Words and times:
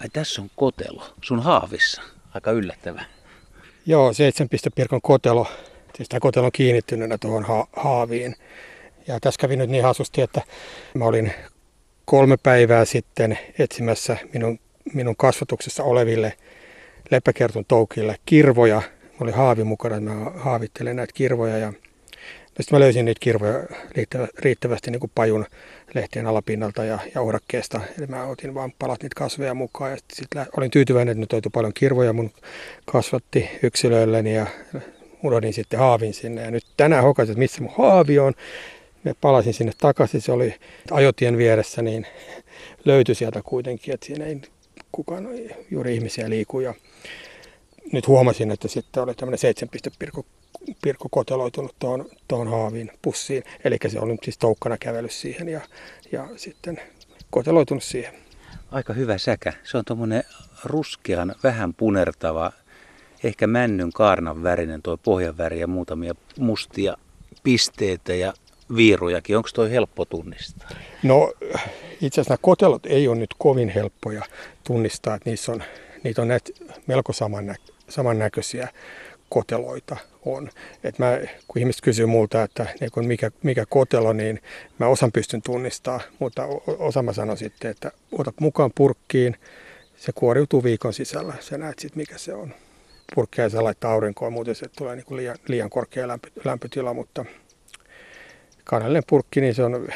Ai 0.00 0.08
tässä 0.12 0.42
on 0.42 0.50
kotelo, 0.56 1.02
sun 1.22 1.42
haavissa. 1.42 2.02
Aika 2.34 2.50
yllättävä. 2.50 3.04
Joo, 3.86 4.12
seitsemän 4.12 4.48
kotelo. 5.02 5.46
Siis 5.96 6.08
tämä 6.08 6.20
kotelo 6.20 6.46
on 6.46 6.52
kiinnittyneenä 6.52 7.18
tuohon 7.18 7.44
ha- 7.44 7.68
haaviin. 7.76 8.36
Ja 9.06 9.20
tässä 9.20 9.40
kävi 9.40 9.56
nyt 9.56 9.70
niin 9.70 9.84
hasusti, 9.84 10.20
että 10.20 10.42
mä 10.94 11.04
olin 11.04 11.32
kolme 12.04 12.36
päivää 12.36 12.84
sitten 12.84 13.38
etsimässä 13.58 14.16
minun, 14.32 14.58
minun 14.94 15.16
kasvatuksessa 15.16 15.82
oleville 15.82 16.36
leppäkertun 17.10 17.64
toukille 17.64 18.16
kirvoja. 18.26 18.82
Mä 19.02 19.18
oli 19.20 19.32
haavi 19.32 19.64
mukana, 19.64 19.96
että 19.96 20.10
mä 20.10 20.30
haavittelen 20.30 20.96
näitä 20.96 21.12
kirvoja 21.12 21.58
ja 21.58 21.72
sitten 22.60 22.76
mä 22.76 22.80
löysin 22.80 23.04
niitä 23.04 23.20
kirvoja 23.20 23.64
riittävästi 24.38 24.90
niin 24.90 25.00
kuin 25.00 25.12
pajun 25.14 25.46
lehtien 25.94 26.26
alapinnalta 26.26 26.84
ja, 26.84 26.98
ja 27.14 27.22
urakkeesta. 27.22 27.80
Eli 27.98 28.06
mä 28.06 28.24
otin 28.24 28.54
vaan 28.54 28.72
palat 28.78 29.02
niitä 29.02 29.14
kasveja 29.16 29.54
mukaan 29.54 29.90
ja 29.90 29.96
sitten 30.12 30.46
olin 30.56 30.70
tyytyväinen, 30.70 31.12
että 31.12 31.20
nyt 31.20 31.32
löytyi 31.32 31.50
paljon 31.50 31.72
kirvoja 31.74 32.12
mun 32.12 32.30
kasvatti 32.84 33.50
yksilöilleni 33.62 34.34
ja 34.34 34.46
unohdin 35.22 35.52
sitten 35.52 35.78
haavin 35.78 36.14
sinne. 36.14 36.42
Ja 36.42 36.50
nyt 36.50 36.64
tänään 36.76 37.04
hokasin, 37.04 37.32
että 37.32 37.38
missä 37.38 37.62
mun 37.62 37.74
haavi 37.78 38.18
on. 38.18 38.34
Me 39.04 39.14
palasin 39.20 39.54
sinne 39.54 39.72
takaisin, 39.78 40.20
se 40.20 40.32
oli 40.32 40.54
ajotien 40.90 41.38
vieressä, 41.38 41.82
niin 41.82 42.06
löytyi 42.84 43.14
sieltä 43.14 43.40
kuitenkin, 43.44 43.94
että 43.94 44.06
siinä 44.06 44.24
ei 44.24 44.40
kukaan 44.92 45.28
juuri 45.70 45.94
ihmisiä 45.94 46.30
liiku. 46.30 46.60
Ja 46.60 46.74
nyt 47.92 48.08
huomasin, 48.08 48.50
että 48.50 48.68
sitten 48.68 49.02
oli 49.02 49.14
tämmöinen 49.14 49.38
seitsemänpistepirkko 49.38 50.24
Pirkko 50.82 51.08
koteloitunut 51.10 51.74
tuohon, 51.78 52.06
tuohon 52.28 52.48
haaviin 52.48 52.90
pussiin. 53.02 53.42
Eli 53.64 53.76
se 53.88 54.00
oli 54.00 54.16
siis 54.22 54.38
toukkana 54.38 54.78
kävellyt 54.78 55.12
siihen 55.12 55.48
ja, 55.48 55.60
ja 56.12 56.28
sitten 56.36 56.80
koteloitunut 57.30 57.82
siihen. 57.82 58.14
Aika 58.70 58.92
hyvä 58.92 59.18
säkä. 59.18 59.52
Se 59.64 59.78
on 59.78 59.84
tuommoinen 59.84 60.24
ruskean, 60.64 61.34
vähän 61.42 61.74
punertava, 61.74 62.52
ehkä 63.24 63.46
männyn 63.46 63.92
kaarnan 63.92 64.42
värinen 64.42 64.82
tuo 64.82 64.96
pohjan 64.96 65.38
väri 65.38 65.60
ja 65.60 65.66
muutamia 65.66 66.14
mustia 66.38 66.96
pisteitä 67.42 68.14
ja 68.14 68.32
viirujakin. 68.76 69.36
Onko 69.36 69.48
toi 69.54 69.70
helppo 69.70 70.04
tunnistaa? 70.04 70.68
No 71.02 71.32
itse 72.00 72.20
asiassa 72.20 72.32
nämä 72.32 72.38
kotelot 72.42 72.86
ei 72.86 73.08
ole 73.08 73.16
nyt 73.16 73.34
kovin 73.38 73.68
helppoja 73.68 74.22
tunnistaa, 74.64 75.14
että 75.14 75.30
niissä 75.30 75.52
on, 75.52 75.62
niitä 76.04 76.22
on 76.22 76.28
näitä 76.28 76.50
melko 76.86 77.12
samannäköisiä 77.12 77.77
koteloita 79.28 79.96
on. 80.24 80.50
Et 80.84 80.98
mä, 80.98 81.18
kun 81.48 81.60
ihmiset 81.60 81.82
kysyy 81.82 82.06
multa, 82.06 82.42
että 82.42 82.66
niin 82.80 83.08
mikä, 83.08 83.30
mikä 83.42 83.64
kotelo, 83.68 84.12
niin 84.12 84.42
mä 84.78 84.86
osan 84.86 85.12
pystyn 85.12 85.42
tunnistaa, 85.42 86.00
mutta 86.18 86.46
osa 86.66 87.02
mä 87.02 87.12
sanon 87.12 87.36
sitten, 87.36 87.70
että 87.70 87.92
otat 88.12 88.40
mukaan 88.40 88.70
purkkiin, 88.74 89.36
se 89.96 90.12
kuoriutuu 90.14 90.64
viikon 90.64 90.92
sisällä, 90.92 91.34
sä 91.40 91.58
näet 91.58 91.78
sitten 91.78 91.98
mikä 91.98 92.18
se 92.18 92.34
on. 92.34 92.54
Purkkia 93.14 93.44
ei 93.44 93.50
saa 93.50 93.64
laittaa 93.64 93.92
aurinkoon, 93.92 94.32
muuten 94.32 94.54
se 94.54 94.66
tulee 94.76 94.96
niin 94.96 95.16
liian, 95.16 95.36
liian 95.48 95.70
korkea 95.70 96.08
lämpö, 96.08 96.28
lämpötila, 96.44 96.94
mutta 96.94 97.24
kanallinen 98.64 99.02
purkki, 99.06 99.40
niin 99.40 99.54
se 99.54 99.64
on 99.64 99.88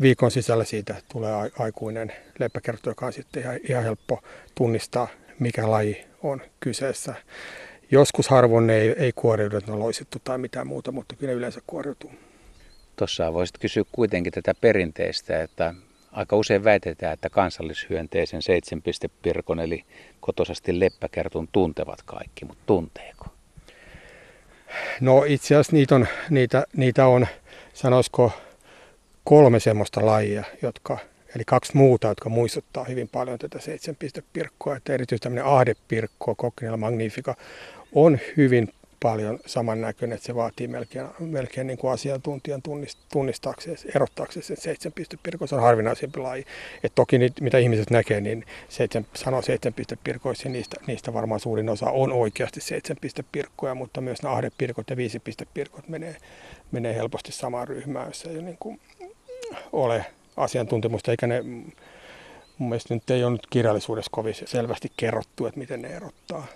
viikon 0.00 0.30
sisällä 0.30 0.64
siitä 0.64 0.94
tulee 1.12 1.32
aikuinen 1.58 2.12
leppäkerttu, 2.38 2.90
joka 2.90 3.06
on 3.06 3.12
sitten 3.12 3.42
ihan, 3.42 3.56
ihan 3.68 3.84
helppo 3.84 4.22
tunnistaa, 4.54 5.08
mikä 5.38 5.70
laji 5.70 6.04
on 6.30 6.42
kyseessä. 6.60 7.14
Joskus 7.90 8.28
harvoin 8.28 8.66
ne 8.66 8.76
ei, 8.76 8.94
ei 8.98 9.12
kuoriudu, 9.12 9.56
että 9.56 9.70
ne 9.70 9.74
on 9.74 9.80
loisittu 9.80 10.18
tai 10.24 10.38
mitään 10.38 10.66
muuta, 10.66 10.92
mutta 10.92 11.16
kyllä 11.16 11.32
ne 11.32 11.36
yleensä 11.36 11.60
kuoriutuu. 11.66 12.10
Tuossa 12.96 13.32
voisit 13.32 13.58
kysyä 13.58 13.84
kuitenkin 13.92 14.32
tätä 14.32 14.54
perinteistä, 14.60 15.42
että 15.42 15.74
aika 16.12 16.36
usein 16.36 16.64
väitetään, 16.64 17.12
että 17.12 17.30
kansallishyönteisen 17.30 18.42
seitsemänpistepirkon 18.42 19.60
eli 19.60 19.84
kotosasti 20.20 20.80
leppäkertun 20.80 21.48
tuntevat 21.52 22.02
kaikki, 22.02 22.44
mutta 22.44 22.62
tunteeko? 22.66 23.26
No 25.00 25.24
itse 25.26 25.54
asiassa 25.54 25.76
niitä 25.76 25.94
on, 25.94 26.06
niitä, 26.30 26.66
niitä 26.76 27.06
on 27.06 27.26
sanoisiko 27.74 28.32
kolme 29.24 29.60
semmoista 29.60 30.06
lajia, 30.06 30.44
jotka, 30.62 30.98
eli 31.34 31.44
kaksi 31.46 31.76
muuta, 31.76 32.08
jotka 32.08 32.28
muistuttaa 32.28 32.84
hyvin 32.84 33.08
paljon 33.08 33.38
tätä 33.38 33.60
seitsemänpistepirkkoa. 33.60 34.76
Että 34.76 34.92
erityisesti 34.92 35.24
tämmöinen 35.24 35.44
ahdepirkko, 35.44 36.34
Cockneylla 36.34 36.76
magnifica, 36.76 37.34
on 37.92 38.18
hyvin 38.36 38.72
paljon 39.02 39.38
samannäköinen, 39.46 40.14
että 40.14 40.26
se 40.26 40.34
vaatii 40.34 40.68
melkein, 40.68 41.06
melkein 41.20 41.66
niin 41.66 41.78
kuin 41.78 41.92
asiantuntijan 41.92 42.62
tunnistaakseen, 43.12 43.76
erottaakseen 43.94 44.42
sen 44.42 44.56
seitsemänpistepirkko. 44.56 45.46
Se 45.46 45.54
on 45.54 45.62
harvinaisempi 45.62 46.20
laji. 46.20 46.44
Et 46.82 46.92
toki 46.94 47.18
niitä, 47.18 47.44
mitä 47.44 47.58
ihmiset 47.58 47.90
näkee, 47.90 48.20
niin 48.20 48.44
seitsemän, 48.68 49.08
sanoo 49.14 49.42
seitsemänpistepirkoissa, 49.42 50.48
niistä, 50.48 50.76
niistä 50.86 51.12
varmaan 51.12 51.40
suurin 51.40 51.68
osa 51.68 51.90
on 51.90 52.12
oikeasti 52.12 52.60
seitsemänpistepirkkoja, 52.60 53.74
mutta 53.74 54.00
myös 54.00 54.22
nämä 54.22 54.34
ahdepirkot 54.34 54.90
ja 54.90 54.96
viisipistepirkot 54.96 55.88
menee, 55.88 56.16
menee 56.72 56.94
helposti 56.94 57.32
samaan 57.32 57.68
ryhmään, 57.68 58.06
jos 58.06 58.24
ei 58.24 58.42
niin 58.42 58.58
kuin 58.60 58.80
ole 59.72 60.04
asiantuntemusta, 60.36 61.10
eikä 61.10 61.26
ne 61.26 61.42
mun 62.58 62.68
mielestä 62.68 62.94
nyt 62.94 63.10
ei 63.10 63.24
ole 63.24 63.32
nyt 63.32 63.46
kirjallisuudessa 63.50 64.10
kovin 64.12 64.34
selvästi 64.44 64.92
kerrottu, 64.96 65.46
että 65.46 65.60
miten 65.60 65.82
ne 65.82 65.88
erottaa. 65.88 66.46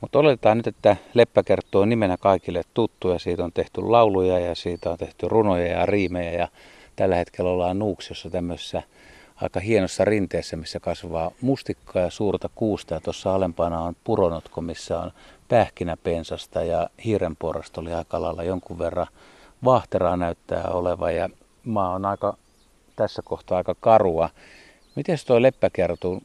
Mutta 0.00 0.18
oletetaan 0.18 0.56
nyt, 0.56 0.66
että 0.66 0.96
Leppäkerttu 1.14 1.80
on 1.80 1.88
nimenä 1.88 2.16
kaikille 2.16 2.62
tuttu 2.74 3.08
ja 3.08 3.18
siitä 3.18 3.44
on 3.44 3.52
tehty 3.52 3.80
lauluja 3.80 4.38
ja 4.38 4.54
siitä 4.54 4.90
on 4.90 4.98
tehty 4.98 5.28
runoja 5.28 5.66
ja 5.66 5.86
riimejä 5.86 6.32
ja 6.32 6.48
tällä 6.96 7.16
hetkellä 7.16 7.50
ollaan 7.50 7.78
Nuuksiossa 7.78 8.30
tämmöisessä 8.30 8.82
aika 9.36 9.60
hienossa 9.60 10.04
rinteessä, 10.04 10.56
missä 10.56 10.80
kasvaa 10.80 11.30
mustikkaa 11.40 12.02
ja 12.02 12.10
suurta 12.10 12.50
kuusta 12.54 12.94
ja 12.94 13.00
tuossa 13.00 13.34
alempana 13.34 13.80
on 13.80 13.96
puronotko, 14.04 14.60
missä 14.60 15.00
on 15.00 15.10
pähkinäpensasta 15.48 16.62
ja 16.62 16.88
hiirenporrasta 17.04 17.80
oli 17.80 17.92
aika 17.92 18.20
lailla 18.20 18.42
jonkun 18.42 18.78
verran 18.78 19.06
vahteraa 19.64 20.16
näyttää 20.16 20.64
oleva 20.68 21.10
ja 21.10 21.28
maa 21.64 21.94
on 21.94 22.04
aika 22.04 22.36
tässä 22.96 23.22
kohtaa 23.24 23.58
aika 23.58 23.74
karua. 23.80 24.30
Miten 24.94 25.18
tuo 25.26 25.42
leppäkertu, 25.42 26.22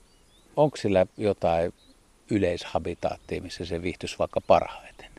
onko 0.56 0.78
sillä 0.78 1.06
jotain 1.18 1.74
yleishabitaattia, 2.32 3.42
missä 3.42 3.66
se 3.66 3.82
viihtyisi 3.82 4.20
vaikka 4.20 4.42
parhaiten? 4.42 5.10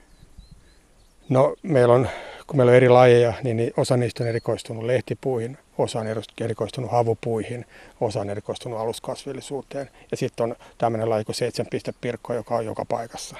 No 1.28 1.56
meillä 1.62 1.94
on, 1.94 2.09
kun 2.47 2.56
meillä 2.56 2.70
on 2.70 2.76
eri 2.76 2.88
lajeja, 2.88 3.34
niin 3.42 3.72
osa 3.76 3.97
niistä 3.97 4.25
on 4.25 4.28
erikoistunut 4.28 4.84
lehtipuihin, 4.84 5.59
osa 5.78 6.00
on 6.00 6.06
erikoistunut 6.41 6.91
havupuihin, 6.91 7.66
osa 8.00 8.20
on 8.20 8.30
erikoistunut 8.30 8.78
aluskasvillisuuteen. 8.78 9.91
Ja 10.10 10.16
sitten 10.16 10.44
on 10.44 10.56
tämmöinen 10.78 11.10
laji 11.10 11.25
kuin 11.25 11.36
seitsemänpistepirkko, 11.36 12.34
joka 12.34 12.56
on 12.56 12.64
joka 12.64 12.84
paikassa. 12.84 13.36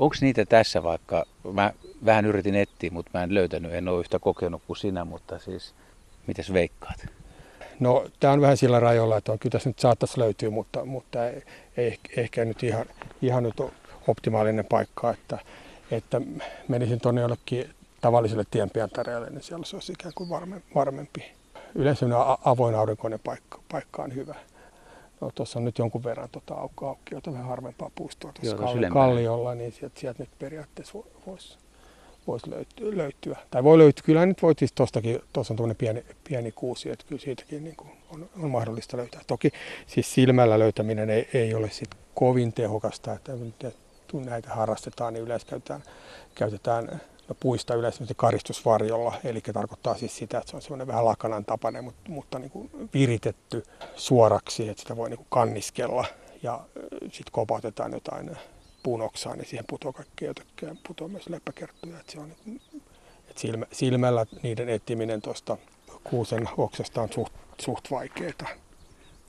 Onko 0.00 0.16
niitä 0.20 0.44
tässä 0.46 0.82
vaikka, 0.82 1.24
mä 1.52 1.72
vähän 2.04 2.26
yritin 2.26 2.54
etsiä, 2.54 2.90
mutta 2.92 3.10
mä 3.14 3.22
en 3.22 3.34
löytänyt, 3.34 3.74
en 3.74 3.88
ole 3.88 4.00
yhtä 4.00 4.18
kokenut 4.18 4.62
kuin 4.66 4.76
sinä, 4.76 5.04
mutta 5.04 5.38
siis 5.38 5.74
mitäs 6.26 6.52
veikkaat? 6.52 7.06
No 7.80 8.06
tämä 8.20 8.32
on 8.32 8.40
vähän 8.40 8.56
sillä 8.56 8.80
rajoilla, 8.80 9.16
että 9.16 9.32
on, 9.32 9.38
kyllä 9.38 9.52
tässä 9.52 9.68
nyt 9.68 9.78
saattaisi 9.78 10.20
löytyä, 10.20 10.50
mutta, 10.50 10.84
mutta 10.84 11.28
ei, 11.28 11.42
ei 11.76 11.98
ehkä 12.16 12.44
nyt 12.44 12.62
ihan, 12.62 12.86
ihan 13.22 13.42
nyt 13.42 13.54
optimaalinen 14.08 14.64
paikka, 14.64 15.10
että, 15.10 15.38
että 15.90 16.20
menisin 16.68 17.00
tuonne 17.00 17.20
jollekin 17.20 17.70
tavalliselle 18.00 18.44
tienpientareelle, 18.50 19.30
niin 19.30 19.42
siellä 19.42 19.64
se 19.64 19.76
olisi 19.76 19.92
ikään 19.92 20.12
kuin 20.14 20.30
varme, 20.30 20.62
varmempi. 20.74 21.24
Yleensä 21.74 22.06
avoin 22.44 22.74
aurinkoinen 22.74 23.20
paikka, 23.24 23.60
paikka 23.72 24.02
on 24.02 24.14
hyvä. 24.14 24.34
No 25.20 25.30
tuossa 25.34 25.58
on 25.58 25.64
nyt 25.64 25.78
jonkun 25.78 26.04
verran 26.04 26.28
tota 26.32 26.54
aukko, 26.54 26.88
aukkiota, 26.88 27.32
vähän 27.32 27.46
harvempaa 27.46 27.90
puistoa 27.94 28.32
tuossa 28.32 28.76
Joo, 28.80 28.90
kalliolla, 28.92 29.54
niin 29.54 29.72
sieltä, 29.72 30.00
sieltä 30.00 30.22
nyt 30.22 30.30
periaatteessa 30.38 30.98
voisi 31.26 31.58
voisi 32.26 32.50
löytyä, 32.50 32.96
löytyä. 32.96 33.38
Tai 33.50 33.64
voi 33.64 33.78
löytyä, 33.78 34.02
kyllä 34.06 34.26
nyt 34.26 34.42
voi 34.42 34.54
siis 34.58 34.72
tuostakin, 34.72 35.20
tuossa 35.32 35.52
on 35.52 35.56
tuommoinen 35.56 35.76
pieni, 35.76 36.04
pieni 36.28 36.52
kuusi, 36.52 36.90
että 36.90 37.04
kyllä 37.08 37.22
siitäkin 37.22 37.64
niin 37.64 37.76
kuin 37.76 37.90
on, 38.14 38.28
on, 38.42 38.50
mahdollista 38.50 38.96
löytää. 38.96 39.20
Toki 39.26 39.50
siis 39.86 40.14
silmällä 40.14 40.58
löytäminen 40.58 41.10
ei, 41.10 41.28
ei 41.34 41.54
ole 41.54 41.70
sit 41.70 41.90
kovin 42.14 42.52
tehokasta, 42.52 43.12
että 43.12 43.32
kun 44.10 44.26
näitä 44.26 44.54
harrastetaan, 44.54 45.14
niin 45.14 45.24
yleensä 45.24 45.46
käytetään, 45.46 45.82
käytetään 46.34 47.00
no 47.30 47.36
puista 47.40 47.74
yleensä 47.74 48.04
karistusvarjolla, 48.16 49.14
eli 49.24 49.40
tarkoittaa 49.40 49.94
siis 49.94 50.16
sitä, 50.16 50.38
että 50.38 50.50
se 50.50 50.56
on 50.56 50.62
semmoinen 50.62 50.86
vähän 50.86 51.04
lakanan 51.04 51.44
tapainen, 51.44 51.84
mutta, 51.84 52.10
mutta 52.10 52.38
niin 52.38 52.50
kuin 52.50 52.70
viritetty 52.94 53.62
suoraksi, 53.96 54.68
että 54.68 54.82
sitä 54.82 54.96
voi 54.96 55.10
niin 55.10 55.18
kuin 55.18 55.26
kanniskella 55.30 56.04
ja 56.42 56.60
sitten 57.02 57.32
kopautetaan 57.32 57.92
jotain 57.92 58.36
punoksaa, 58.82 59.36
niin 59.36 59.46
siihen 59.46 59.64
putoaa 59.68 59.92
kaikki 59.92 60.28
ötökkää, 60.28 60.76
putoaa 60.86 61.08
myös 61.08 61.28
leppäkerttuja. 61.28 62.00
Että 62.00 62.12
se 62.12 62.20
on, 62.20 62.32
että 63.28 63.40
silmä, 63.40 63.66
silmällä 63.72 64.26
niiden 64.42 64.68
etsiminen 64.68 65.22
tuosta 65.22 65.56
kuusen 66.04 66.48
oksasta 66.56 67.02
on 67.02 67.12
suht, 67.12 67.32
suht 67.60 67.90
vaikeaa. 67.90 68.48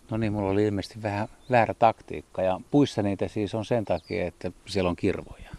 No 0.09 0.18
niin, 0.18 0.33
mulla 0.33 0.50
oli 0.50 0.65
ilmeisesti 0.65 1.04
vähän 1.04 1.27
väärä 1.51 1.74
taktiikka 1.74 2.42
ja 2.42 2.62
puissa 2.71 3.01
niitä 3.01 3.27
siis 3.27 3.56
on 3.56 3.65
sen 3.65 3.86
takia, 3.86 4.27
että 4.27 4.51
siellä 4.65 4.89
on 4.89 4.95
kirvoja. 4.95 5.50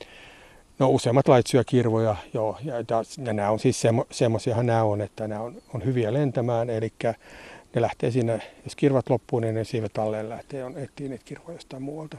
No 0.83 0.89
useimmat 0.89 1.29
lait 1.29 1.47
syö 1.47 1.65
kirvoja, 1.65 2.17
joo, 2.35 2.59
ja, 2.65 2.75
ja 2.77 3.05
nämä 3.33 3.51
on 3.51 3.59
siis 3.59 3.81
semmo, 3.81 4.07
semmoisiahan 4.11 4.67
nämä 4.67 4.83
on, 4.83 5.01
että 5.01 5.29
nämä 5.29 5.41
on, 5.41 5.63
on 5.75 5.85
hyviä 5.85 6.13
lentämään, 6.13 6.71
eli 6.71 6.93
ne 7.75 7.83
lähtee 7.83 8.11
sinne, 8.11 8.41
jos 8.65 8.77
kirvat 8.77 9.11
loppuu, 9.11 9.41
niin 9.41 9.55
ne 9.55 9.65
siivet 9.65 9.99
alleen 9.99 10.29
lähtee 10.29 10.65
on 10.65 10.79
etsii 10.79 11.09
niitä 11.09 11.25
kirvoja 11.25 11.57
jostain 11.57 11.83
muualta. 11.83 12.17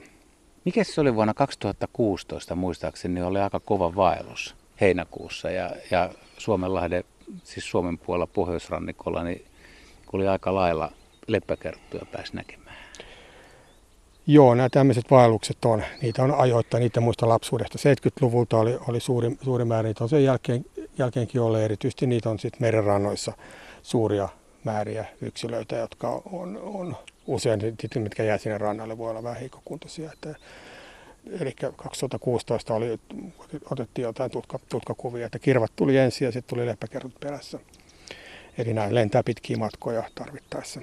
Mikä 0.66 0.84
se 0.84 1.02
oli 1.02 1.16
vuonna 1.16 1.34
2016 1.34 2.56
muistaakseni, 2.56 3.22
oli 3.22 3.40
aika 3.40 3.60
kova 3.60 3.96
vaellus 3.96 4.56
heinäkuussa 4.82 5.50
ja, 5.50 5.70
ja 5.92 6.10
Suomenlahden, 6.38 7.04
siis 7.44 7.70
Suomen 7.70 7.98
puolella 7.98 8.28
pohjoisrannikolla, 8.28 9.24
niin 9.24 9.46
oli 10.14 10.28
aika 10.28 10.56
lailla 10.56 10.92
leppäkerttuja 11.28 12.06
pääsi 12.12 12.36
näkemään. 12.36 12.83
Joo, 14.28 14.56
nämä 14.56 14.70
tämmöiset 14.70 15.12
vaellukset 15.12 15.66
on, 15.66 15.84
niitä 16.02 16.24
on 16.24 16.32
ajoittain, 16.32 16.82
niitä 16.82 17.00
muista 17.00 17.30
lapsuudesta. 17.30 17.78
70-luvulta 17.78 18.58
oli, 18.58 18.78
oli 18.88 19.00
suuri, 19.00 19.38
suuri 19.42 19.66
määrä, 19.66 19.88
niitä 19.88 20.04
on 20.04 20.10
sen 20.10 20.24
jälkeen, 20.24 20.66
jälkeenkin 20.98 21.42
ollut, 21.42 21.60
erityisesti 21.60 22.08
niitä 22.08 22.30
on 22.30 22.40
sitten 22.40 22.62
merenrannoissa 22.62 23.34
suuria 23.82 24.30
määriä 24.64 25.06
yksilöitä, 25.22 25.76
jotka 25.76 26.22
on, 26.32 26.60
on 26.64 26.98
usein, 27.28 27.60
mitkä 28.00 28.24
jää 28.24 28.38
sinne 28.38 28.58
rannalle, 28.58 28.98
voi 28.98 29.10
olla 29.10 29.24
vähän 29.24 29.40
heikkokuntoisia. 29.40 30.12
Että, 30.14 30.36
eli 31.40 31.54
2016 31.76 32.74
oli, 32.74 33.00
otettiin 33.72 34.04
jotain 34.04 34.32
tutka, 34.32 34.60
tutkakuvia, 34.70 35.26
että 35.26 35.40
kirvat 35.40 35.72
tuli 35.76 35.98
ensin 35.98 36.26
ja 36.26 36.32
sitten 36.32 36.56
tuli 36.56 36.66
leppäkerrut 36.66 37.20
perässä. 37.20 37.60
Eli 38.58 38.74
näin 38.74 38.96
lentää 38.96 39.24
pitkiä 39.24 39.58
matkoja 39.58 40.04
tarvittaessa. 40.16 40.82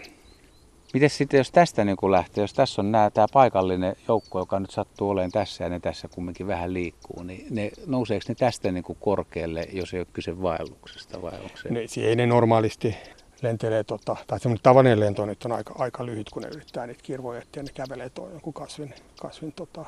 Miten 0.95 1.11
sitten, 1.11 1.39
jos 1.39 1.51
tästä 1.51 1.85
niin 1.85 1.97
kuin 1.97 2.13
lähtee, 2.13 2.43
jos 2.43 2.55
tässä 2.55 2.83
on 2.83 2.93
nämä, 2.93 3.11
tämä 3.11 3.27
paikallinen 3.33 3.97
joukko, 4.09 4.39
joka 4.39 4.61
nyt 4.61 4.71
sattuu 4.71 5.11
olemaan 5.11 5.31
tässä 5.31 5.65
ja 5.65 5.71
ne 5.71 5.81
tässä 5.81 6.09
kumminkin 6.09 6.47
vähän 6.47 6.75
liikkuu, 6.75 7.23
niin 7.23 7.47
ne, 7.51 7.71
nouseeko 7.87 8.25
ne 8.29 8.35
tästä 8.35 8.73
niin 8.73 8.85
kuin 8.85 8.99
korkealle, 9.01 9.69
jos 9.73 9.95
ei 9.95 10.01
ole 10.01 10.07
kyse 10.13 10.43
vaelluksesta 10.43 11.23
vai 11.23 11.33
onko 11.33 11.57
se? 11.63 11.69
Ne, 11.69 11.81
ei 11.97 12.17
ne 12.17 12.27
normaalisti 12.27 12.97
lentelee, 13.43 13.85
tota, 13.85 14.17
tai 14.27 14.41
semmoinen 14.41 14.63
tavallinen 14.63 15.01
lento 15.01 15.27
nyt 15.27 15.45
on 15.45 15.53
aika, 15.53 15.75
aika 15.79 16.07
lyhyt, 16.07 16.31
kun 16.31 16.43
ne 16.43 16.49
yrittää 16.49 16.87
niitä 16.87 17.03
kirvoja 17.03 17.43
ja 17.57 17.63
ne 17.63 17.71
kävelee 17.75 18.11
tuon 18.11 18.33
jonkun 18.33 18.53
kasvin, 18.53 18.95
kasvin 19.21 19.53
tota, 19.53 19.85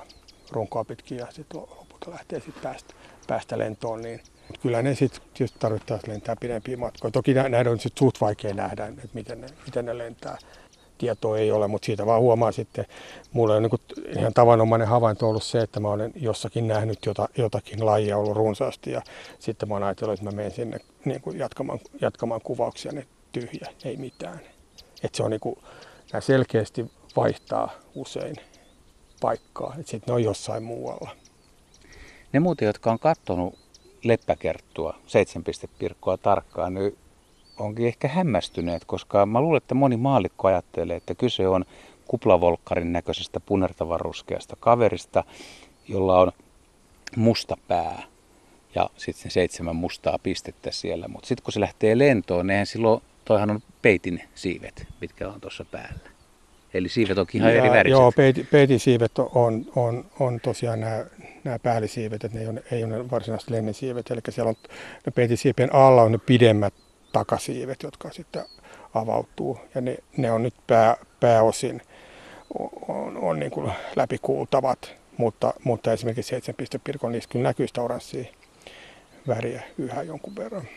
runkoa 0.50 0.84
pitkin 0.84 1.18
ja 1.18 1.26
sitten 1.30 1.60
lopulta 1.60 2.10
lähtee 2.10 2.40
sitten 2.40 2.62
päästä, 2.62 2.94
päästä 3.26 3.58
lentoon, 3.58 4.02
niin 4.02 4.20
kyllä 4.62 4.82
ne 4.82 4.94
sitten 4.94 5.48
tarvittaisiin 5.58 6.12
lentää 6.12 6.36
pidempiä 6.40 6.76
matkoja. 6.76 7.10
Toki 7.10 7.34
näitä 7.34 7.70
on 7.70 7.80
sitten 7.80 7.98
suht 7.98 8.20
vaikea 8.20 8.54
nähdä, 8.54 8.86
että 8.86 9.08
miten 9.14 9.40
ne, 9.40 9.46
miten 9.66 9.86
ne 9.86 9.98
lentää. 9.98 10.38
Tietoa 11.02 11.38
ei 11.38 11.52
ole, 11.52 11.68
mutta 11.68 11.86
siitä 11.86 12.06
vaan 12.06 12.20
huomaa 12.20 12.52
sitten, 12.52 12.86
mulla 13.32 13.54
on 13.54 13.62
niin 13.62 14.16
ihan 14.18 14.32
tavanomainen 14.32 14.88
havainto 14.88 15.28
ollut 15.28 15.42
se, 15.42 15.60
että 15.60 15.80
mä 15.80 15.88
olen 15.88 16.12
jossakin 16.16 16.68
nähnyt 16.68 17.06
jota, 17.06 17.28
jotakin 17.38 17.86
lajia 17.86 18.18
ollut 18.18 18.36
runsaasti 18.36 18.90
ja 18.90 19.02
sitten 19.38 19.68
mä 19.68 19.74
oon 19.74 19.82
ajatellut, 19.82 20.14
että 20.14 20.24
mä 20.24 20.36
menen 20.36 20.50
sinne 20.50 20.78
niin 21.04 21.20
kuin 21.20 21.38
jatkamaan, 21.38 21.80
jatkamaan 22.00 22.40
kuvauksia, 22.40 22.92
ne 22.92 23.06
tyhjä, 23.32 23.68
ei 23.84 23.96
mitään. 23.96 24.40
Että 25.02 25.16
se 25.16 25.22
on 25.22 25.30
niin 25.30 25.40
kuin, 25.40 25.58
nämä 26.12 26.20
selkeästi 26.20 26.90
vaihtaa 27.16 27.70
usein 27.94 28.36
paikkaa, 29.20 29.74
että 29.78 29.90
sitten 29.90 30.06
ne 30.06 30.14
on 30.14 30.24
jossain 30.24 30.62
muualla. 30.62 31.10
Ne 32.32 32.40
muuten, 32.40 32.66
jotka 32.66 32.92
on 32.92 32.98
katsonut 32.98 33.58
leppäkerttua, 34.04 34.94
seitsemänpistepirkkoa 35.06 36.16
tarkkaan, 36.16 36.74
niin 36.74 36.98
onkin 37.62 37.86
ehkä 37.86 38.08
hämmästyneet, 38.08 38.84
koska 38.84 39.26
mä 39.26 39.40
luulen, 39.40 39.56
että 39.56 39.74
moni 39.74 39.96
maalikko 39.96 40.48
ajattelee, 40.48 40.96
että 40.96 41.14
kyse 41.14 41.48
on 41.48 41.64
kuplavolkkarin 42.06 42.92
näköisestä 42.92 43.40
punertavaruskeasta 43.40 44.56
kaverista, 44.60 45.24
jolla 45.88 46.20
on 46.20 46.32
musta 47.16 47.56
pää 47.68 48.02
ja 48.74 48.90
sitten 48.96 49.30
seitsemän 49.30 49.76
mustaa 49.76 50.18
pistettä 50.22 50.70
siellä. 50.70 51.08
Mutta 51.08 51.28
sitten 51.28 51.44
kun 51.44 51.52
se 51.52 51.60
lähtee 51.60 51.98
lentoon, 51.98 52.46
niin 52.46 52.66
silloin, 52.66 53.02
toihan 53.24 53.50
on 53.50 53.60
peitin 53.82 54.22
siivet, 54.34 54.86
mitkä 55.00 55.28
on 55.28 55.40
tuossa 55.40 55.64
päällä. 55.64 56.12
Eli 56.74 56.88
siivet 56.88 57.18
onkin 57.18 57.40
ihan 57.40 57.54
ja, 57.54 57.60
eri 57.60 57.70
väriset. 57.70 57.98
Joo, 57.98 58.12
peitin, 58.50 58.80
siivet 58.80 59.18
on, 59.18 59.66
on, 59.76 60.04
on 60.20 60.40
tosiaan 60.40 60.80
nämä 60.80 61.04
nämä 61.44 61.58
päällisiivet, 61.58 62.24
että 62.24 62.38
ne 62.38 62.44
ei 62.44 62.48
ole, 62.48 62.62
ei 62.70 62.84
ole 62.84 63.10
varsinaiset 63.10 63.50
lennesiivet. 63.50 64.10
Eli 64.10 64.20
siellä 64.30 64.48
on 64.48 64.56
ne 65.06 65.12
peitisiipien 65.14 65.74
alla 65.74 66.02
on 66.02 66.12
ne 66.12 66.18
pidemmät 66.18 66.74
takasiivet, 67.12 67.82
jotka 67.82 68.10
sitten 68.10 68.44
avautuu. 68.94 69.58
Ja 69.74 69.80
ne, 69.80 69.96
ne 70.16 70.32
on 70.32 70.42
nyt 70.42 70.54
pää, 70.66 70.96
pääosin 71.20 71.82
on, 72.88 73.16
on 73.16 73.38
niin 73.38 73.50
kuin 73.50 73.72
läpikuultavat, 73.96 74.94
mutta, 75.16 75.54
mutta 75.64 75.92
esimerkiksi 75.92 76.28
7 76.28 76.66
pirkon 76.84 77.12
niissä 77.12 77.38
näkyy 77.38 77.68
sitä 77.68 77.82
oranssia 77.82 78.24
väriä 79.28 79.62
yhä 79.78 80.02
jonkun 80.02 80.36
verran. 80.36 80.68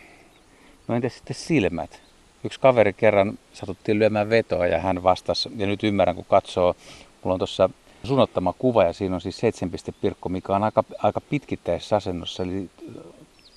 No 0.87 0.95
entäs 0.95 1.15
sitten 1.15 1.35
silmät? 1.35 2.01
Yksi 2.43 2.59
kaveri 2.59 2.93
kerran 2.93 3.39
satuttiin 3.53 3.99
lyömään 3.99 4.29
vetoa 4.29 4.67
ja 4.67 4.79
hän 4.79 5.03
vastasi, 5.03 5.49
ja 5.55 5.67
nyt 5.67 5.83
ymmärrän 5.83 6.15
kun 6.15 6.25
katsoo, 6.25 6.75
mulla 7.23 7.33
on 7.33 7.39
tuossa 7.39 7.69
suunnattama 8.03 8.53
kuva 8.53 8.83
ja 8.83 8.93
siinä 8.93 9.15
on 9.15 9.21
siis 9.21 9.37
seitsemänpistepirkko, 9.37 10.29
mikä 10.29 10.55
on 10.55 10.63
aika, 10.63 10.83
aika 10.97 11.21
pitkittäisessä 11.21 11.95
asennossa, 11.95 12.43
eli 12.43 12.69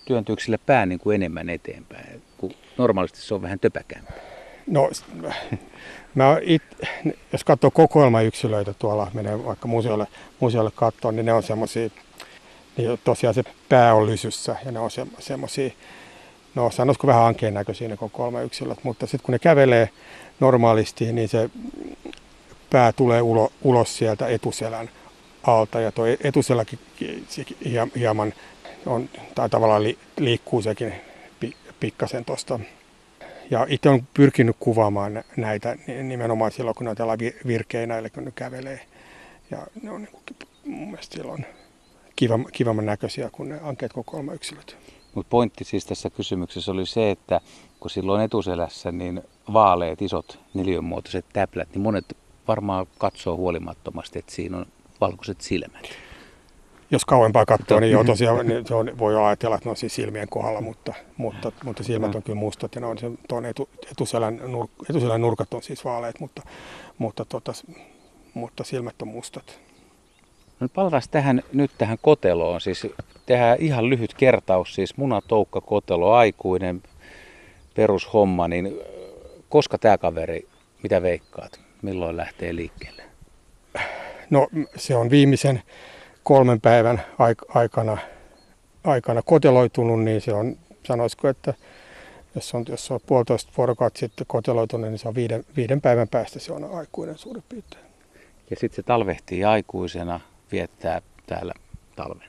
työntyykö 0.05 0.43
sille 0.43 0.59
pää 0.67 0.87
niin 0.87 0.99
kuin 0.99 1.15
enemmän 1.15 1.49
eteenpäin, 1.49 2.23
kun 2.39 2.55
normaalisti 2.79 3.21
se 3.21 3.35
on 3.35 3.43
vähän 3.43 3.59
töpäkämpää? 3.59 4.17
No, 4.67 4.91
mä 6.15 6.37
it, 6.43 6.63
jos 7.33 7.45
katsoo 7.45 7.71
kokoelmayksilöitä 7.71 8.75
tuolla, 8.79 9.11
menee 9.15 9.45
vaikka 9.45 9.69
museolle, 9.69 10.07
museolle 10.41 10.71
katsoa, 10.75 11.13
niin 11.13 11.27
ne 11.27 11.33
on 11.33 11.43
semmoisia, 11.43 11.91
niin 12.77 13.01
tosiaan 13.05 13.35
se 13.35 13.43
pää 13.69 13.95
on 13.95 14.07
lysyssä 14.07 14.57
ja 14.65 14.73
ne 14.73 14.81
on 14.81 14.91
semmoisia, 15.19 15.71
no 16.55 16.71
sanoisiko 16.71 17.07
vähän 17.07 17.25
ankeen 17.25 17.55
näköisiä 17.55 17.89
ne 17.89 17.97
kokoelmayksilöt, 17.97 18.85
mutta 18.85 19.07
sitten 19.07 19.25
kun 19.25 19.33
ne 19.33 19.39
kävelee 19.39 19.89
normaalisti, 20.41 21.13
niin 21.13 21.29
se 21.29 21.51
pää 22.71 22.93
tulee 22.93 23.23
ulo, 23.23 23.53
ulos 23.63 23.99
sieltä 23.99 24.27
etuselän 24.27 24.91
alta 25.43 25.81
ja 25.81 25.93
tuo 25.93 26.05
etuseläkin 26.25 26.79
hieman 27.97 28.35
on, 28.87 29.09
tai 29.35 29.49
tavallaan 29.49 29.83
li, 29.83 29.99
liikkuu 30.19 30.63
sekin 30.63 30.95
pikkasen 31.81 32.25
tuosta. 32.25 32.61
Ja 33.51 33.67
itse 33.69 33.89
olen 33.89 34.09
pyrkinyt 34.15 34.57
kuvaamaan 34.61 35.25
näitä 35.37 35.77
nimenomaan 36.03 36.53
silloin, 36.53 36.75
kun 36.75 36.89
on 36.89 36.97
virkeinä, 37.47 37.99
eli 37.99 38.11
kun 38.11 38.25
ne 38.25 38.31
kävelee. 38.31 38.81
Ja 39.51 39.67
ne 39.83 39.91
on 39.91 40.03
niin 40.03 40.13
kuin, 40.13 40.23
mun 40.65 40.91
mielestä 40.91 41.17
silloin 41.17 41.47
kiva, 42.17 42.39
kivamman 42.53 42.87
näköisiä 42.87 43.31
kuin 43.33 43.49
ne 43.49 43.61
ankeet 43.63 43.93
kokoelma 43.93 44.33
yksilöt. 44.33 44.77
Mutta 45.15 45.31
pointti 45.31 45.65
siis 45.65 45.87
tässä 45.87 46.11
kysymyksessä 46.11 46.73
oli 46.73 46.87
se, 46.87 47.11
että 47.11 47.41
kun 47.81 47.91
silloin 47.91 48.23
etuselässä 48.23 48.93
niin 48.93 49.23
vaaleet, 49.53 50.03
isot 50.03 50.39
neliönmuotoiset 50.55 51.25
täplät, 51.33 51.69
niin 51.73 51.83
monet 51.83 52.17
varmaan 52.49 52.87
katsoo 52.99 53.37
huolimattomasti, 53.37 54.19
että 54.19 54.33
siinä 54.33 54.57
on 54.57 54.67
valkoiset 55.01 55.41
silmät. 55.41 55.89
Jos 56.91 57.05
kauempaa 57.05 57.47
katsoo, 57.47 57.81
niin 57.81 57.93
joo, 57.93 58.05
tosiaan 58.05 58.47
niin 58.47 58.67
se 58.67 58.75
on, 58.75 58.99
voi 58.99 59.25
ajatella, 59.25 59.57
että 59.57 59.67
ne 59.67 59.71
on 59.71 59.77
siis 59.77 59.95
silmien 59.95 60.29
kohdalla, 60.29 60.61
mutta, 60.61 60.95
mutta, 61.17 61.53
mutta 61.65 61.83
silmät 61.83 62.15
on 62.15 62.23
kyllä 62.23 62.39
mustat 62.39 62.75
ja 62.75 62.81
ne 62.81 62.87
on 62.87 62.99
se, 62.99 63.11
tuon 63.29 63.45
etu, 63.45 63.69
etuselän, 63.93 64.41
nur, 64.47 64.67
etuselän 64.91 65.21
nurkat 65.21 65.55
on 65.55 65.63
siis 65.63 65.85
vaaleat, 65.85 66.21
mutta, 66.21 66.43
mutta, 66.99 67.25
tota, 67.25 67.53
mutta 68.35 68.65
silmät 68.65 69.03
on 69.03 69.09
mustat. 69.09 69.61
No 70.61 70.69
palataan 70.69 71.03
tähän, 71.11 71.43
nyt 71.53 71.71
tähän 71.79 71.99
koteloon. 72.03 72.61
Siis 72.61 72.87
tehdään 73.27 73.57
ihan 73.61 73.91
lyhyt 73.91 74.15
kertaus, 74.15 74.75
siis 74.75 74.97
munatoukka, 74.97 75.61
kotelo, 75.61 76.13
aikuinen 76.13 76.83
perushomma, 77.75 78.49
niin 78.49 78.81
koska 79.49 79.79
tämä 79.79 79.99
kaveri, 79.99 80.49
mitä 80.83 81.03
veikkaat? 81.03 81.69
milloin 81.83 82.17
lähtee 82.17 82.57
liikkeelle? 82.57 83.03
No 84.31 84.49
se 84.77 84.97
on 84.97 85.11
viimeisen 85.11 85.63
kolmen 86.29 86.61
päivän 86.61 87.03
aikana, 87.55 87.99
aikana 88.85 89.23
koteloitunut, 89.23 90.05
niin 90.05 90.21
se 90.21 90.33
on, 90.33 90.57
sanoisiko, 90.87 91.29
että 91.29 91.55
jos 92.35 92.55
on, 92.55 92.65
jos 92.69 92.91
on 92.91 93.01
puolitoista 93.07 93.53
vuorokautta 93.57 93.99
sitten 93.99 94.27
koteloitunut, 94.27 94.91
niin 94.91 94.99
se 94.99 95.09
on 95.09 95.15
viiden, 95.15 95.45
viiden 95.57 95.81
päivän 95.81 96.09
päästä 96.09 96.39
se 96.39 96.53
on 96.53 96.77
aikuinen 96.77 97.19
suurin 97.19 97.45
piirtein. 97.49 97.85
Ja 98.51 98.57
sitten 98.57 98.77
se 98.77 98.83
talvehtii 98.83 99.45
aikuisena, 99.45 100.21
viettää 100.53 101.03
täällä 101.27 101.53
talven. 101.97 102.29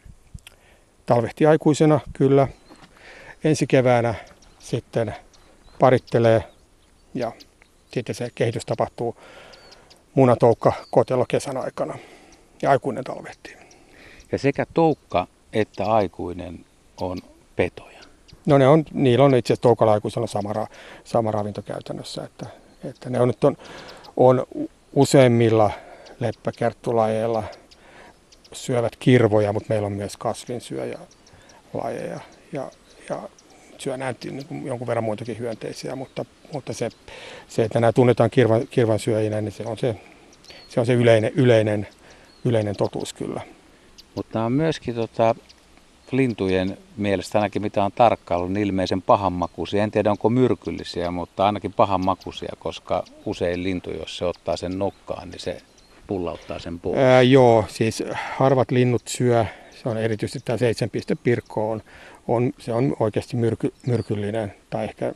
Talvehtii 1.06 1.48
aikuisena, 1.48 2.00
kyllä. 2.14 2.48
Ensi 3.44 3.68
keväänä 3.68 4.16
sitten 4.60 5.16
parittelee 5.80 6.44
ja 7.14 7.32
sitten 7.94 8.16
se 8.16 8.30
kehitys 8.36 8.66
tapahtuu 8.66 9.16
munatoukka 10.14 10.74
kotelo 10.92 11.26
kesän 11.28 11.58
aikana 11.58 11.98
ja 12.62 12.70
aikuinen 12.70 13.04
talvehtii. 13.04 13.69
Ja 14.32 14.38
sekä 14.38 14.66
toukka 14.74 15.28
että 15.54 15.86
aikuinen 15.86 16.66
on 16.98 17.18
petoja? 17.56 18.00
No 18.46 18.58
ne 18.58 18.68
on, 18.68 18.86
niillä 18.94 19.26
on 19.26 19.36
itse 19.36 19.54
asiassa 19.54 19.62
toukalla 19.62 19.94
aikuisella 19.94 20.28
sama, 20.28 20.54
ra, 20.54 20.68
sama 21.04 21.32
ravinto 21.32 21.62
käytännössä, 21.62 22.24
että, 22.24 22.46
että 22.84 23.10
ne 23.10 23.20
on 23.20 23.28
nyt 23.28 23.44
on, 23.44 23.58
on 24.18 24.46
useimmilla 24.94 25.72
leppäkerttulajeilla 26.20 27.44
syövät 28.54 28.96
kirvoja, 28.96 29.54
mutta 29.54 29.70
meillä 29.70 29.86
on 29.86 29.92
myös 29.92 30.18
kasvinsyöjä 30.18 31.00
lajeja. 31.74 32.20
Ja, 32.54 32.72
ja 33.10 33.30
syö 33.78 33.98
näitä 33.98 34.28
niin 34.28 34.66
jonkun 34.66 34.88
verran 34.88 35.04
muitakin 35.04 35.40
hyönteisiä, 35.40 35.96
mutta, 35.96 36.26
mutta 36.54 36.74
se, 36.74 36.90
se, 37.48 37.64
että 37.64 37.80
nämä 37.80 37.92
tunnetaan 37.92 38.30
kirvan, 38.30 38.68
kirvan 38.68 39.00
syöjinä, 39.00 39.42
niin 39.42 39.52
se 39.52 39.64
on 39.64 39.78
se, 39.78 39.96
se, 40.70 40.80
on 40.80 40.86
se 40.86 40.94
yleinen, 40.94 41.32
yleinen, 41.36 41.88
yleinen 42.46 42.76
totuus 42.76 43.14
kyllä. 43.14 43.42
Mutta 44.20 44.44
on 44.44 44.52
myöskin 44.52 44.96
tota, 44.96 45.36
lintujen 46.12 46.78
mielestä 46.98 47.38
ainakin 47.38 47.62
mitä 47.62 47.84
on 47.84 47.92
tarkkailu, 47.92 48.48
niin 48.48 48.68
ilmeisen 48.68 49.02
pahanmakuisia. 49.02 49.84
En 49.84 49.92
tiedä 49.92 50.12
onko 50.12 50.30
myrkyllisiä, 50.30 51.12
mutta 51.12 51.46
ainakin 51.46 51.74
pahanmakuisia, 51.74 52.54
koska 52.60 53.04
usein 53.26 53.64
lintu, 53.64 53.92
jos 53.92 54.18
se 54.18 54.26
ottaa 54.26 54.58
sen 54.58 54.80
nokkaan, 54.80 55.30
niin 55.30 55.40
se 55.40 55.62
pullauttaa 56.08 56.60
sen 56.60 56.80
pois. 56.80 56.98
Ää, 56.98 57.22
joo, 57.22 57.66
siis 57.68 58.04
harvat 58.38 58.72
linnut 58.72 59.02
syö, 59.08 59.46
se 59.72 59.90
on 59.90 59.98
erityisesti 59.98 60.40
tämä 60.46 60.58
seitsemänpistepirkko 60.58 61.72
on, 61.72 61.82
on, 62.28 62.54
se 62.58 62.74
on 62.74 62.96
oikeasti 63.00 63.38
myrky, 63.38 63.74
myrkyllinen, 63.88 64.54
tai 64.70 64.84
ehkä 64.84 65.14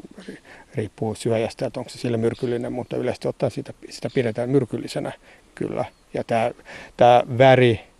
riippuu 0.76 1.16
syöjästä, 1.16 1.66
että 1.66 1.80
onko 1.80 1.90
se 1.90 1.98
sille 1.98 2.18
myrkyllinen, 2.18 2.74
mutta 2.74 2.98
yleisesti 2.98 3.28
ottaen 3.28 3.52
sitä, 3.52 3.74
sitä 3.90 4.10
pidetään 4.14 4.50
myrkyllisenä 4.50 5.12
kyllä. 5.56 5.86
Ja 6.14 6.24
tämä, 6.24 6.52
tämä 6.98 7.24
väri, 7.38 7.93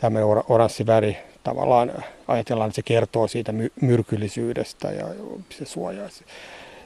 tämä 0.00 0.18
oranssi 0.48 0.86
väri, 0.86 1.16
tavallaan 1.42 1.92
ajatellaan, 2.28 2.68
että 2.68 2.76
se 2.76 2.82
kertoo 2.82 3.28
siitä 3.28 3.52
myrkyllisyydestä 3.80 4.92
ja 4.92 5.06
se 5.50 5.64
suojaisi, 5.64 6.24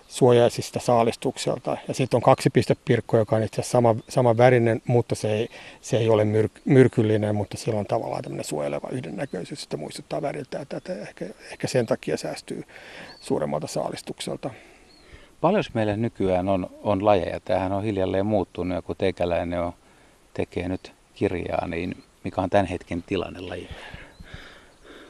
suojaisi 0.08 0.62
sitä 0.62 0.80
saalistukselta. 0.80 1.76
Ja 1.88 1.94
sitten 1.94 2.18
on 2.18 2.22
kaksipistepirkko, 2.22 3.16
joka 3.16 3.36
on 3.36 3.42
itse 3.42 3.60
asiassa 3.60 3.72
sama, 3.72 3.94
sama 4.08 4.36
värinen, 4.36 4.82
mutta 4.86 5.14
se 5.14 5.32
ei, 5.32 5.48
se 5.80 5.96
ei 5.96 6.08
ole 6.08 6.24
myr, 6.24 6.48
myrkyllinen, 6.64 7.34
mutta 7.34 7.56
sillä 7.56 7.78
on 7.78 7.86
tavallaan 7.86 8.22
tämmöinen 8.22 8.44
suojeleva 8.44 8.88
yhdennäköisyys, 8.92 9.62
että 9.62 9.76
muistuttaa 9.76 10.22
väriltä, 10.22 10.60
että, 10.60 10.76
että 10.76 10.92
ehkä, 10.92 11.26
ehkä 11.52 11.66
sen 11.66 11.86
takia 11.86 12.16
säästyy 12.16 12.64
suuremmalta 13.20 13.66
saalistukselta. 13.66 14.50
Paljon 15.40 15.64
meillä 15.74 15.96
nykyään 15.96 16.48
on, 16.48 16.70
on 16.82 17.04
lajeja. 17.04 17.40
Tämähän 17.40 17.72
on 17.72 17.82
hiljalleen 17.82 18.26
muuttunut 18.26 18.74
ja 18.74 18.82
kun 18.82 18.96
teikäläinen 18.96 19.60
on, 19.60 19.72
tekee 20.34 20.68
nyt 20.68 20.92
kirjaa, 21.14 21.66
niin 21.66 22.04
mikä 22.24 22.40
on 22.40 22.50
tämän 22.50 22.66
hetken 22.66 23.02
tilanne 23.02 23.40
laji? 23.40 23.68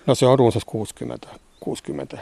No 0.06 0.14
se 0.14 0.26
on 0.26 0.38
runsas 0.38 0.64
60, 0.64 1.28
60 1.61 2.18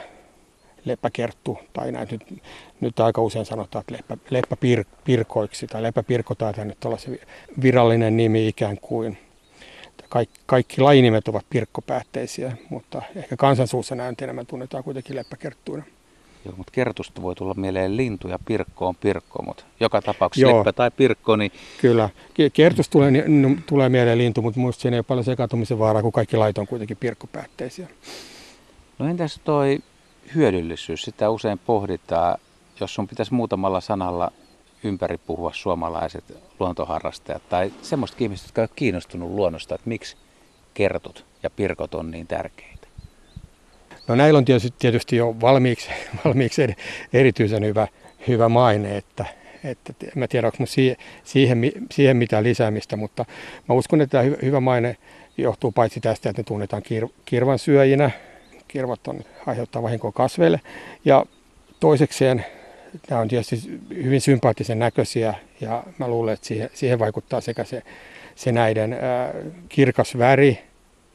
leppäkerttu, 0.85 1.57
tai 1.73 1.91
näin 1.91 2.07
nyt, 2.11 2.41
nyt 2.81 2.99
aika 2.99 3.21
usein 3.21 3.45
sanotaan, 3.45 3.81
että 3.81 3.93
leppä, 3.93 4.17
leppäpirkoiksi, 4.29 5.67
tai 5.67 5.83
leppäpirko 5.83 6.35
taitaa 6.35 6.65
nyt 6.65 6.85
olla 6.85 6.97
se 6.97 7.19
virallinen 7.61 8.17
nimi 8.17 8.47
ikään 8.47 8.77
kuin. 8.77 9.17
Kaikki, 10.09 10.39
kaikki 10.45 10.81
lajinimet 10.81 11.27
ovat 11.27 11.45
pirkkopäätteisiä, 11.49 12.57
mutta 12.69 13.01
ehkä 13.15 13.37
kansansuussa 13.37 13.95
näin 13.95 14.15
enemmän 14.21 14.45
tunnetaan 14.45 14.83
kuitenkin 14.83 15.15
leppäkerttuina. 15.15 15.83
Joo, 16.45 16.53
mutta 16.57 16.71
kertusta 16.71 17.21
voi 17.21 17.35
tulla 17.35 17.53
mieleen 17.53 17.97
lintu 17.97 18.27
ja 18.27 18.39
pirkko 18.45 18.87
on 18.87 18.95
pirkko, 18.95 19.43
mutta 19.43 19.63
joka 19.79 20.01
tapauksessa 20.01 20.47
Joo. 20.47 20.57
leppä 20.57 20.73
tai 20.73 20.91
pirkko, 20.91 21.35
niin... 21.35 21.51
Kyllä, 21.81 22.09
kertus 22.53 22.89
tulee, 22.89 23.11
tulee 23.65 23.89
mieleen 23.89 24.17
lintu, 24.17 24.41
mutta 24.41 24.59
minusta 24.59 24.81
siinä 24.81 24.95
ei 24.95 24.99
ole 24.99 25.05
paljon 25.07 25.23
sekaantumisen 25.23 25.79
vaaraa, 25.79 26.01
kun 26.01 26.11
kaikki 26.11 26.37
lait 26.37 26.57
on 26.57 26.67
kuitenkin 26.67 26.97
pirkkopäätteisiä. 26.97 27.87
No 28.99 29.09
entäs 29.09 29.41
toi 29.43 29.79
hyödyllisyys, 30.35 31.01
sitä 31.01 31.29
usein 31.29 31.59
pohditaan, 31.59 32.39
jos 32.79 32.95
sun 32.95 33.07
pitäisi 33.07 33.33
muutamalla 33.33 33.81
sanalla 33.81 34.31
ympäri 34.83 35.17
puhua 35.17 35.51
suomalaiset 35.53 36.23
luontoharrastajat 36.59 37.49
tai 37.49 37.73
semmoista 37.81 38.17
ihmiset, 38.19 38.47
jotka 38.47 38.61
ovat 38.61 38.71
kiinnostunut 38.75 39.31
luonnosta, 39.31 39.75
että 39.75 39.89
miksi 39.89 40.17
kertut 40.73 41.25
ja 41.43 41.49
pirkot 41.49 41.95
on 41.95 42.11
niin 42.11 42.27
tärkeitä. 42.27 42.72
No 44.07 44.15
näillä 44.15 44.37
on 44.37 44.45
tietysti, 44.45 44.73
tietysti 44.79 45.15
jo 45.15 45.35
valmiiksi, 45.41 45.89
valmiiksi 46.25 46.75
erityisen 47.13 47.65
hyvä, 47.65 47.87
hyvä 48.27 48.49
maine, 48.49 48.97
että, 48.97 49.25
että 49.63 49.93
en 50.17 50.29
tiedä, 50.29 50.47
onko 50.47 50.65
siihen, 50.65 50.97
siihen, 51.23 51.71
siihen 51.91 52.17
mitään 52.17 52.43
lisäämistä, 52.43 52.95
mutta 52.95 53.25
mä 53.69 53.75
uskon, 53.75 54.01
että 54.01 54.21
tämä 54.21 54.35
hyvä 54.41 54.59
maine 54.59 54.97
johtuu 55.37 55.71
paitsi 55.71 55.99
tästä, 55.99 56.29
että 56.29 56.39
ne 56.39 56.43
tunnetaan 56.43 56.83
kir, 56.83 57.07
kirvan 57.25 57.59
syöjinä, 57.59 58.11
kirvat 58.67 59.07
on, 59.07 59.19
aiheuttaa 59.45 59.83
vahinkoa 59.83 60.11
kasveille, 60.11 60.61
ja 61.05 61.25
toisekseen 61.79 62.45
nämä 63.09 63.21
on 63.21 63.27
tietysti 63.27 63.79
hyvin 63.89 64.21
sympaattisen 64.21 64.79
näköisiä, 64.79 65.33
ja 65.61 65.83
mä 65.97 66.07
luulen, 66.07 66.33
että 66.33 66.47
siihen, 66.47 66.69
siihen 66.73 66.99
vaikuttaa 66.99 67.41
sekä 67.41 67.63
se, 67.63 67.81
se 68.35 68.51
näiden 68.51 68.93
ää, 68.93 69.33
kirkas 69.69 70.17
väri 70.17 70.59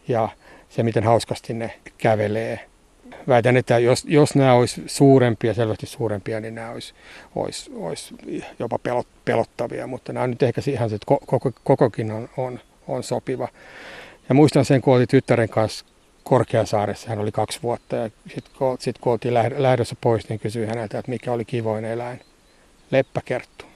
ja 0.08 0.28
se, 0.68 0.82
miten 0.82 1.04
hauskasti 1.04 1.54
ne 1.54 1.70
kävelee 1.98 2.67
väitän, 3.28 3.56
että 3.56 3.78
jos, 3.78 4.04
jos 4.08 4.34
nämä 4.34 4.54
olisi 4.54 4.82
suurempia, 4.86 5.54
selvästi 5.54 5.86
suurempia, 5.86 6.40
niin 6.40 6.54
nämä 6.54 6.70
olisi, 6.70 6.94
olisi, 7.34 7.70
olisi 7.74 8.14
jopa 8.58 8.78
pelot, 8.78 9.06
pelottavia, 9.24 9.86
mutta 9.86 10.12
nämä 10.12 10.24
on 10.24 10.30
nyt 10.30 10.42
ehkä 10.42 10.60
ihan 10.66 10.90
se, 10.90 10.94
että 10.94 11.14
koko, 11.26 11.52
kokokin 11.64 12.12
on, 12.12 12.28
on, 12.36 12.60
on 12.88 13.02
sopiva. 13.02 13.48
Ja 14.28 14.34
muistan 14.34 14.64
sen, 14.64 14.80
kun 14.80 14.96
oli 14.96 15.06
tyttären 15.06 15.48
kanssa 15.48 15.84
Korkeasaaressa, 16.24 17.08
hän 17.08 17.18
oli 17.18 17.32
kaksi 17.32 17.58
vuotta, 17.62 17.96
ja 17.96 18.10
sitten 18.34 18.52
kun, 18.58 18.76
sit, 18.80 18.98
kun 18.98 19.12
oltiin 19.12 19.34
lähdössä 19.34 19.96
pois, 20.00 20.28
niin 20.28 20.40
kysyin 20.40 20.68
häneltä, 20.68 20.98
että 20.98 21.10
mikä 21.10 21.32
oli 21.32 21.44
kivoin 21.44 21.84
eläin. 21.84 22.20
Leppäkerttu. 22.90 23.67